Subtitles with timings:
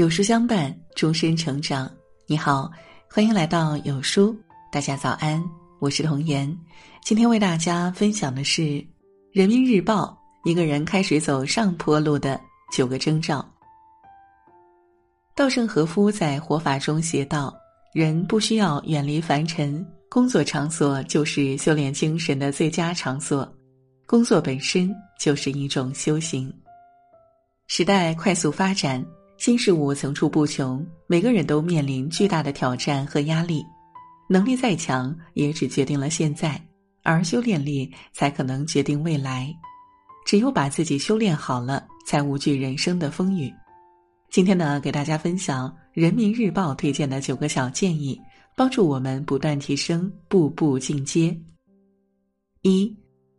[0.00, 1.86] 有书相伴，终身成长。
[2.26, 2.72] 你好，
[3.06, 4.34] 欢迎来到有书，
[4.72, 5.44] 大家早安，
[5.78, 6.58] 我是童言。
[7.04, 8.62] 今天为大家分享的是
[9.30, 10.18] 《人民日报》
[10.50, 12.40] 一个人开始走上坡路的
[12.72, 13.46] 九个征兆。
[15.36, 17.54] 稻盛和夫在《活法》中写道
[17.92, 23.46] ：“人不需要远离凡尘，工作场所就是修炼精神的最佳场所，
[24.06, 26.50] 工作本身就是一种修行。”
[27.68, 29.04] 时代快速发展。
[29.40, 33.64] 新事物层出不穷，每个人都面临巨大的挑战和压力。
[34.28, 36.62] 能力再强，也只决定了现在，
[37.02, 39.50] 而修炼力才可能决定未来。
[40.26, 43.50] 只有把自己修炼好了，才无惧人生的风雨。
[44.28, 48.20] 今天呢，给大家分享《人民日报》推荐的九个小建议，
[48.54, 51.34] 帮助我们不断提升，步步进阶。
[52.60, 52.94] 一，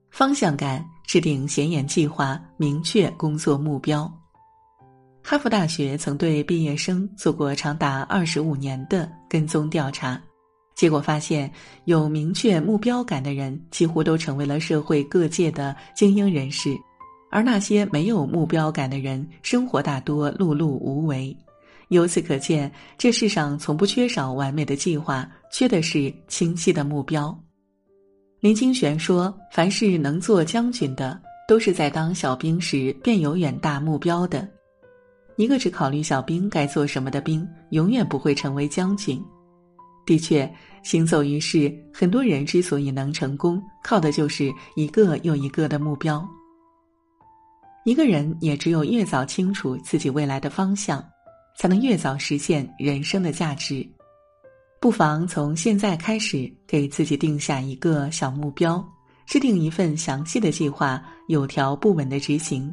[0.10, 4.12] 方向感，制定显眼计划，明确工作目标。
[5.24, 10.22] 哈佛大学曾对毕业生做过长达二十五年的跟踪调查，
[10.76, 11.50] 结果发现，
[11.86, 16.76] 有明确目标感的人几乎都成为了社会各界的精英人士，
[17.30, 21.36] 而那些没有目标感的人，生活大多碌碌无为。
[21.90, 27.38] 由此可见，这世上从不缺少完美的计划，缺的是清晰的目标。
[28.40, 34.48] 林清玄说：“凡是能做将军的，都是在当小兵时便有远大目标的。”
[35.42, 39.20] 一个只考虑小兵该做什么的兵，永远不会成为将军。
[40.06, 40.48] 的确，
[40.84, 46.24] 行走于世，很多人之所以能成功，靠的就是一个又一个的目标。
[47.86, 51.04] 一个人也只有越早清楚自己未来的方向，
[51.58, 53.84] 才能越早实现人生的价值。
[54.80, 58.88] 不妨从现在开始，给自己定下一个小目标，
[59.26, 62.72] 制定一份详细的计划，有条不紊的执行。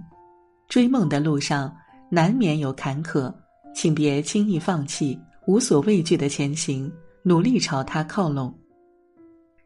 [0.69, 1.75] 追梦的路上。
[2.11, 3.33] 难免有坎坷，
[3.75, 6.91] 请别轻易放弃，无所畏惧的前行，
[7.23, 8.53] 努力朝它靠拢。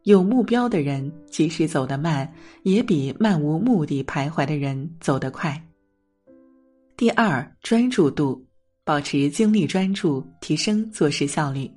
[0.02, 2.28] 有目标的人，即使走得慢，
[2.64, 5.62] 也比漫无目的徘徊的人走得快。
[6.96, 8.44] 第二，专注度，
[8.82, 11.70] 保持精力专注，提升做事效率。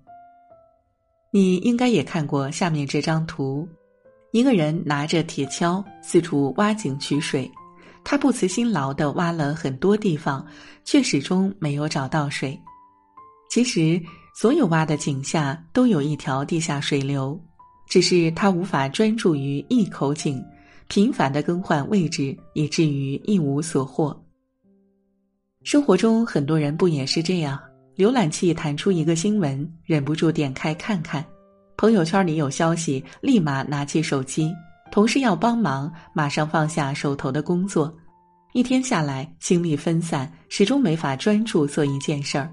[1.32, 3.68] 你应该也看过下面这张图，
[4.32, 7.50] 一个人拿着铁锹四处挖井取水。
[8.06, 10.46] 他不辞辛劳地挖了很多地方，
[10.86, 12.58] 却始终没有找到水。
[13.50, 14.00] 其实，
[14.36, 17.38] 所有挖的井下都有一条地下水流，
[17.90, 20.44] 只是他无法专注于一口井，
[20.88, 24.16] 频繁地更换位置，以至于一无所获。
[25.64, 27.60] 生活中很多人不也是这样？
[27.98, 31.24] 浏览器弹出一个新闻，忍不住点开看看；
[31.76, 34.54] 朋友圈里有消息，立马拿起手机。
[34.92, 37.94] 同事要帮忙，马上放下手头的工作，
[38.54, 42.50] 一天下来精力分散，始终没法专注做一件事儿。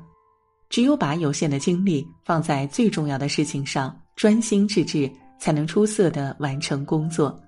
[0.68, 7.38] 只有把有限的精力放在最重要的事情上，专心致志，才能出色的完成工作。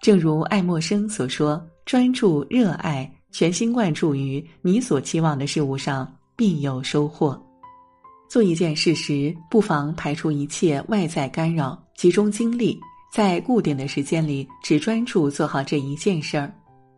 [0.00, 7.40] 正如爱默生所说：“专注、热爱、全心贯注于你所期望的事物上，必有收获。”
[8.28, 12.80] 做一件事时，不妨排除一切外在干扰，集中精力。
[13.14, 16.52] 在固定的时间里，只专注做好这一件事儿。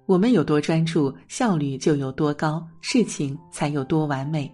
[0.06, 4.50] 我们有多专注，效率就有多高，事情才有多完美。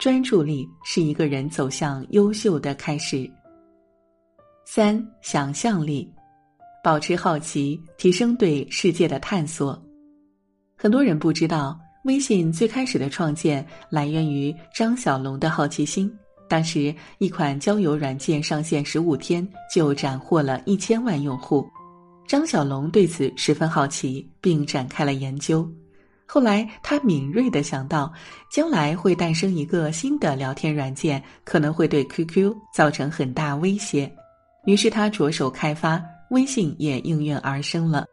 [0.00, 3.30] 专注力是一个人走向优秀的开始。
[4.64, 6.10] 三、想象力，
[6.82, 9.78] 保持好奇，提升对世界的探索。
[10.74, 16.10] 很多人不知道，微信最开始的创建来源于张小龙的好奇心。
[16.48, 21.66] 当时，一款交友软件上线十五天就斩获了一千万用户，
[22.26, 25.68] 张小龙对此十分好奇，并展开了研究。
[26.26, 28.12] 后来，他敏锐地想到，
[28.50, 34.10] 将来会诞生一个新的聊天软件，可能会对 QQ 造成很大威胁，
[34.66, 38.06] 于是他着手开发，微信也应运而生了。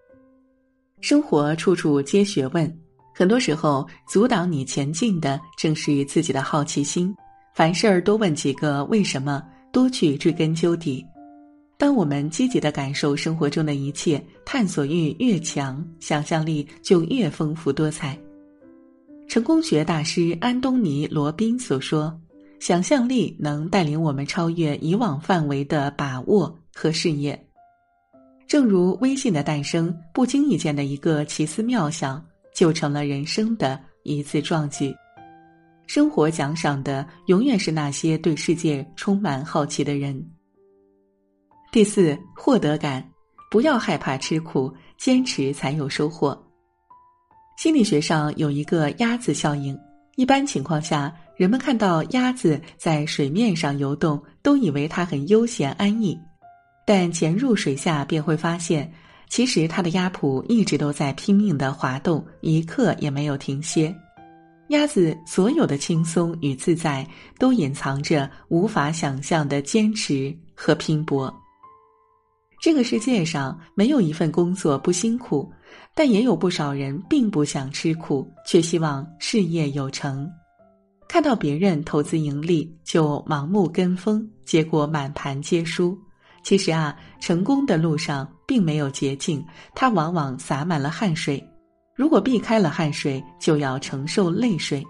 [1.00, 2.80] 生活处处皆学问，
[3.16, 7.14] 很多时候阻挡你前进的正是自己的好奇心。
[7.54, 11.06] 凡事儿多问几个为什么，多去追根究底。
[11.78, 18.18] 当我们积极的感受生活中的一切，探索欲越强，想象力就越丰富多彩。
[19.28, 22.18] 成功学大师安东尼·罗宾所说
[22.60, 27.38] ：“想象力能带领我们超越以往范围的把握和视野。”
[28.48, 34.94] 正如微信的诞生，不经意间的一个奇思妙想，就成了人生的一次壮举。
[35.94, 40.26] 生活奖赏的永远是那些对世界充满好奇的人。
[41.70, 43.06] 第四，获得感，
[43.52, 46.42] 不要害怕吃苦，坚持才有收获。
[47.58, 49.78] 心理学上有一个鸭子效应，
[50.16, 56.18] 一般情况下，人们看到鸭子在水面上游动，都以为它很悠闲安逸，
[56.88, 58.90] 但潜入水下便会发现，
[59.28, 63.94] 其实它的鸭蹼一直都在拼命的滑动，一刻也没有停歇。
[64.72, 67.06] 鸭子所有的轻松与自在，
[67.38, 71.34] 都隐藏着无法想象的坚持和拼搏。
[72.62, 75.52] 这个世界上没有一份工作不辛苦，
[75.94, 80.26] 但也有不少人并不想吃苦，却希望事业有成。
[81.06, 85.98] 看到别人投资盈利就盲目跟风，结果满盘皆输。
[86.44, 89.46] 其实啊，成功的路上并没有捷径，
[89.76, 91.46] 它往往洒满了汗水。
[91.96, 94.86] 如果避开了汗水，就要承受泪水。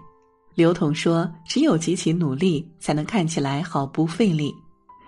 [0.54, 4.52] 刘同说：“只有极其努力，才能看起来毫不费力。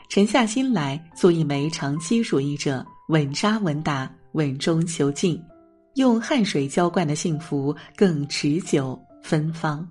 [0.09, 5.41] 沉下心来做一枚长期主义者，稳扎稳打，稳中求进，
[5.95, 9.87] 用汗水浇灌的幸福更持久芬芳。”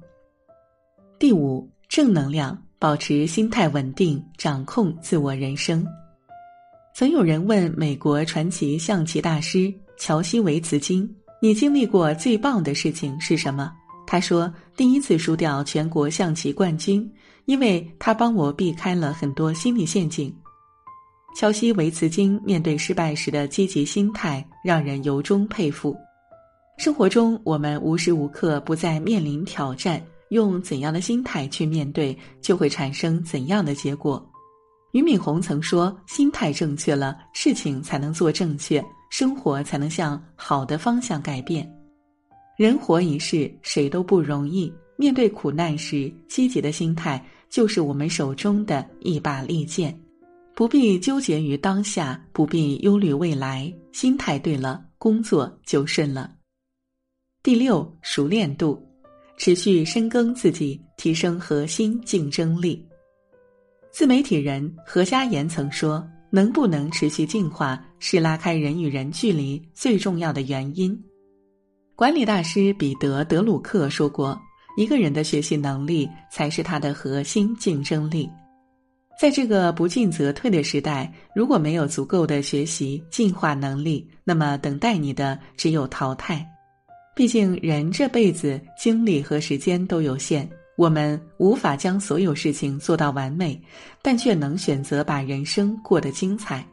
[1.20, 5.86] 第五，正能量，保持心态稳定，掌控自我人生。
[6.96, 11.10] 曾有人问美国传奇象棋大师乔西维茨金。
[11.44, 13.70] 你经历过最棒的事情是什么？
[14.08, 17.06] 他说：“第一次输掉全国象棋冠军，
[17.44, 20.34] 因为他帮我避开了很多心理陷阱。”
[21.36, 25.94] 乔西维茨金面对失败时的积极心态，让人由衷佩服。
[26.78, 34.26] 生活中，我们无时无刻不在面临挑战，用怎样的心态去面对，就会产生怎样的结果。
[34.94, 38.82] 俞敏洪曾说：“心态正确了，事情才能做正确。”
[39.14, 41.72] 生活才能向好的方向改变。
[42.58, 44.74] 人活一世，谁都不容易。
[44.96, 49.96] 面对苦难时，积极的心态就是我们手中的一把利剑。
[50.56, 53.72] 不必纠结于当下，不必忧虑未来。
[53.92, 56.34] 心态对了，工作就顺了。
[57.44, 58.84] 第六，熟练度，
[59.38, 62.84] 持续深耕自己，提升核心竞争力。
[63.92, 66.04] 自媒体人何家言曾说。
[66.36, 71.00] 能不能持续进化，是拉开人与人距离最重要的原因。
[71.96, 74.36] 管理大师彼得·德鲁克说过
[74.76, 78.28] ：“一个人的学习能力才是他的核心竞争力。”
[79.22, 86.44] 在这个不进则退的时代，如果没有足够的学习进化能力，那么等待你的只有淘汰。
[87.16, 90.50] 毕竟，人这辈子精力和时间都有限。
[90.76, 93.62] 我们无法将所有事情做到完美，
[94.02, 96.66] 但却能选择把人生过得精彩。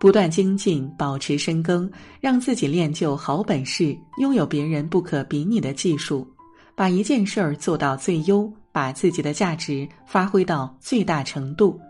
[0.00, 1.88] 不断精进，保持深耕，
[2.20, 6.26] 让自己练就好本事，拥有别人不可比拟的技术，
[6.74, 11.80] 把一件事儿做到最优，把自己的价值发挥到最大程度，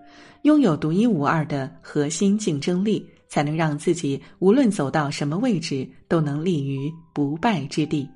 [0.43, 8.07] 拥有独一无二的核心竞争力，才能让自己无论走到什么位置，都能立于不败之地。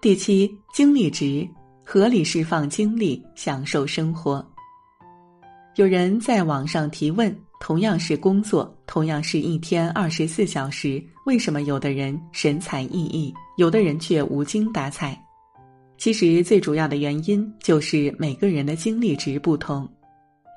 [0.00, 1.48] 第七，精力值。
[1.92, 4.48] 合理释放精力，享受生活。
[5.74, 15.20] 有人在网上提问：同样是工作，同样是一天二十四小时，为什么有的人神采奕奕，有的人却无精打采？
[15.98, 19.88] 其实最主要的原因就是每个人的精力值不同。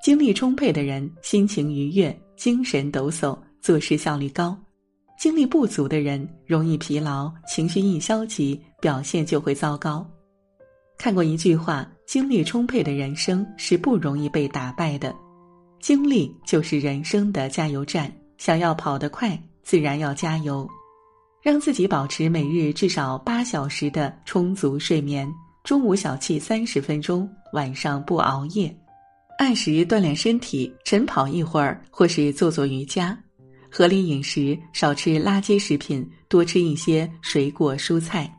[0.04, 4.56] 精力充沛的人心情愉悦，精神抖擞，做事效率高；
[5.18, 10.08] 精力不足的人容易疲劳，情绪一消极，表现就会糟糕。
[11.04, 15.14] 看过一句话：精力充沛的人生是不容易被打败的。
[15.82, 20.66] 精力就是人生的加油站，想要跑得快，自然要加油。
[21.42, 25.30] 让自己保持每日至少八小时的充足睡眠，
[25.66, 28.74] 中午小憩三十分钟，晚上不熬夜，
[29.40, 33.18] 按时锻炼身体，晨跑一会儿，或是做做瑜伽。
[33.70, 38.34] 合理饮食，少吃垃圾食品，多吃一些水果蔬菜。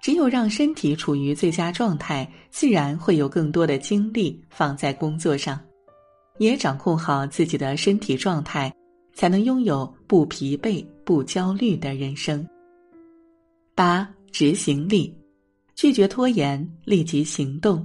[0.00, 5.60] 只有让身体处于最佳状态，自然会有更多的精力放在工作上，
[6.38, 8.72] 也掌控好自己的身体状态，
[9.12, 12.46] 才能拥有不疲惫、不焦虑的人生。
[13.74, 15.14] 八、执行力，
[15.74, 17.84] 拒绝拖延，立即行动。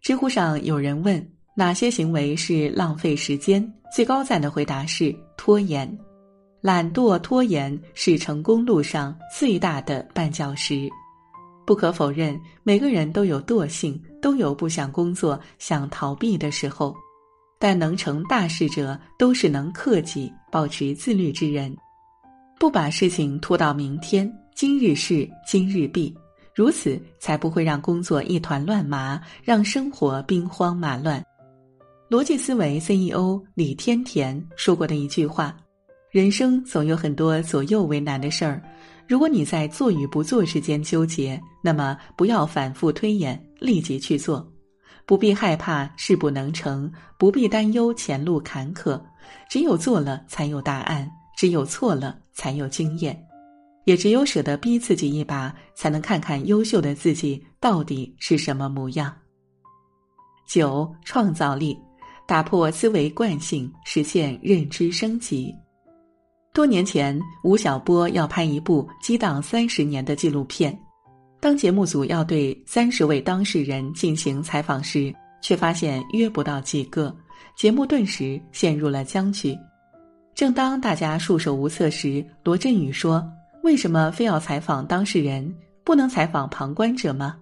[0.00, 5.98] 知乎上有人问哪些行为是浪费时间，最高赞的回答是拖延。
[6.62, 10.88] 懒惰、拖延是成功路上最大的绊脚石。
[11.70, 16.92] 不可否认，每个人都有惰性，都有不想工作、想逃避的时候。
[17.60, 21.72] 但能成大事者，都是能克己、保持自律之人，
[22.58, 24.28] 不把事情拖到明天。
[24.52, 26.12] 今日事今日毕，
[26.56, 31.24] 如此才不会让工作一团乱麻，让生活兵荒马乱。
[32.10, 35.56] 逻辑思维 CEO 李天田说过的一句话
[36.10, 38.60] ：“人生总有很多左右为难的事儿。”
[39.10, 44.48] 如果你在做与不做之间纠结，那么不要反复推演，立即去做，
[45.04, 46.88] 不必害怕事不能成，
[47.18, 49.02] 不必担忧前路坎坷。
[49.48, 51.04] 只有做了，才有答案；
[51.36, 53.20] 只有错了，才有经验。
[53.84, 59.12] 也只有舍得逼自己一把，才能看看优秀的自己到底是什么模样。
[60.46, 61.76] 九、创造力，
[62.28, 65.52] 打破思维惯性，实现认知升级。
[66.52, 70.76] 多年前，吴晓波要拍一部激荡三十年的纪录片，
[71.38, 77.14] 当节目组要对三十位当事人进行采访时，却发现约不到几个，
[77.56, 79.56] 节目顿时陷入了僵局。
[80.34, 83.24] 正当大家束手无策时，罗振宇说。
[83.62, 85.54] 为什么非要采访当事人，
[85.84, 87.36] 不能采访旁观者吗？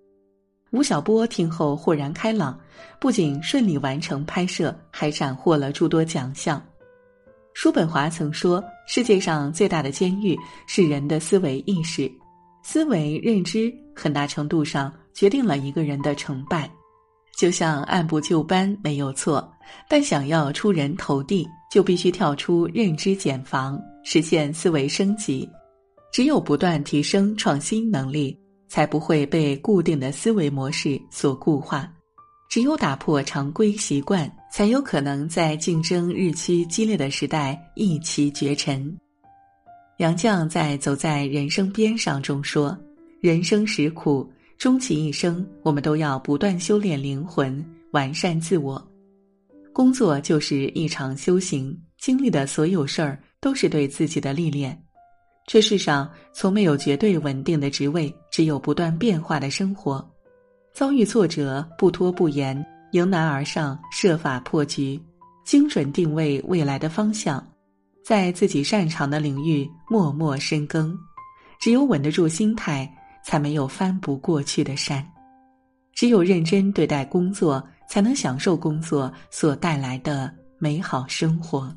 [0.72, 2.58] 吴晓波听后豁然开朗，
[2.98, 6.60] 不仅顺利完成拍摄，还斩获了诸多奖项。
[7.60, 10.38] 叔本华曾说：“世界上最大的监狱
[10.68, 12.08] 是人的思维意识，
[12.62, 16.70] 思维认知很大程度上决定了一个人的成败。
[17.36, 19.52] 就像按部就班没有错，
[19.88, 25.50] 但想要出人头地，就必须跳出认知茧房，实现思维升级。”
[26.14, 28.38] 只有不断提升创新能力，
[28.68, 31.80] 才不会被固定的思维模式所固化；
[32.48, 38.96] 只有打破常规习惯，才有可能在竞争日趋激烈的时代一骑绝尘。
[39.98, 42.76] 杨绛在《走在人生边上》中说
[43.20, 48.82] ：“人生实苦，终其一生，我们都要不断修炼灵魂，完善自我。
[49.72, 54.80] 工作就是一场修行，经历的所有事儿都是对自己的历练。”
[55.46, 60.06] 这世上从没有绝对稳定的职位，只有不断变化的生活。
[60.74, 65.00] 遭遇挫折，不拖不延，迎难而上，设法破局，
[65.44, 67.46] 精准定位未来的方向，
[68.04, 70.98] 在自己擅长的领域默默深耕。
[71.60, 72.88] 只有稳得住心态，
[73.24, 75.04] 才没有翻不过去的山。
[75.92, 81.74] 只有认真对待工作，才能享受工作所带来的美好生活。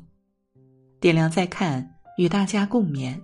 [1.00, 1.84] 点亮再看，
[2.16, 3.20] 与大家共勉。